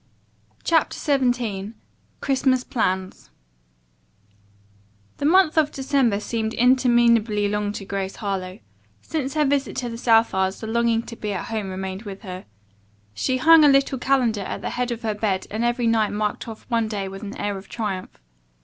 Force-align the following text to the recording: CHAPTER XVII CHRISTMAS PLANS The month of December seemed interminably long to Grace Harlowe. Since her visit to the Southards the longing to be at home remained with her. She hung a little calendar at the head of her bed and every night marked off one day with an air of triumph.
CHAPTER 0.63 0.97
XVII 0.97 1.73
CHRISTMAS 2.21 2.63
PLANS 2.63 3.29
The 5.17 5.25
month 5.27 5.59
of 5.59 5.71
December 5.71 6.19
seemed 6.19 6.55
interminably 6.55 7.47
long 7.47 7.71
to 7.73 7.85
Grace 7.85 8.15
Harlowe. 8.15 8.57
Since 9.03 9.35
her 9.35 9.45
visit 9.45 9.75
to 9.75 9.89
the 9.89 9.99
Southards 9.99 10.59
the 10.59 10.65
longing 10.65 11.03
to 11.03 11.15
be 11.15 11.33
at 11.33 11.49
home 11.49 11.69
remained 11.69 12.01
with 12.01 12.23
her. 12.23 12.45
She 13.13 13.37
hung 13.37 13.63
a 13.63 13.69
little 13.69 13.99
calendar 13.99 14.41
at 14.41 14.61
the 14.61 14.71
head 14.71 14.89
of 14.89 15.03
her 15.03 15.13
bed 15.13 15.45
and 15.51 15.63
every 15.63 15.85
night 15.85 16.11
marked 16.13 16.47
off 16.47 16.65
one 16.67 16.87
day 16.87 17.07
with 17.07 17.21
an 17.21 17.37
air 17.37 17.59
of 17.59 17.69
triumph. 17.69 18.19